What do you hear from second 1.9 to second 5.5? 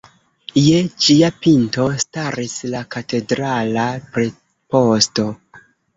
staris la katedrala preposto.